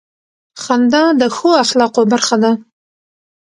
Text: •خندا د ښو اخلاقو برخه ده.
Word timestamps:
•خندا 0.63 1.03
د 1.21 1.23
ښو 1.35 1.49
اخلاقو 1.63 2.01
برخه 2.11 2.35
ده. 2.43 2.51